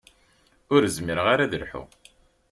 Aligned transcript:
Ur 0.73 0.81
zmireɣ 0.95 1.27
ara 1.33 1.43
ad 1.45 1.53
lḥuɣ. 1.61 1.87